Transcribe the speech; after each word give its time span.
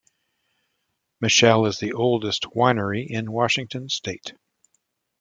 Michelle 1.19 1.67
is 1.67 1.77
the 1.77 1.93
oldest 1.93 2.45
winery 2.55 3.05
in 3.07 3.31
Washington 3.31 3.87
state. 3.87 4.33